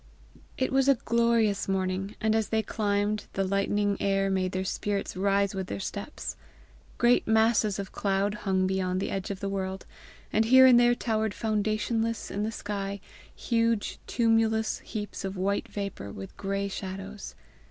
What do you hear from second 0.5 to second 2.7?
It was a glorious morning, and as they